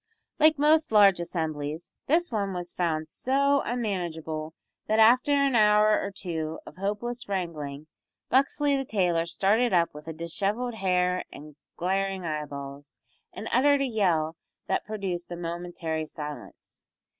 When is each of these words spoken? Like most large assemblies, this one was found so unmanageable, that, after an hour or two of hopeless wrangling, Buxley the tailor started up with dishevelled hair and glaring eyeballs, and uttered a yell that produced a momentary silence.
Like 0.39 0.57
most 0.57 0.91
large 0.91 1.19
assemblies, 1.19 1.91
this 2.07 2.31
one 2.31 2.53
was 2.55 2.73
found 2.73 3.07
so 3.07 3.61
unmanageable, 3.63 4.55
that, 4.87 4.97
after 4.97 5.31
an 5.31 5.53
hour 5.53 6.01
or 6.01 6.09
two 6.09 6.57
of 6.65 6.77
hopeless 6.77 7.29
wrangling, 7.29 7.85
Buxley 8.27 8.75
the 8.75 8.83
tailor 8.83 9.27
started 9.27 9.73
up 9.73 9.93
with 9.93 10.05
dishevelled 10.17 10.73
hair 10.73 11.23
and 11.31 11.55
glaring 11.77 12.25
eyeballs, 12.25 12.97
and 13.31 13.47
uttered 13.51 13.81
a 13.81 13.85
yell 13.85 14.37
that 14.65 14.85
produced 14.85 15.31
a 15.31 15.35
momentary 15.37 16.07
silence. 16.07 16.87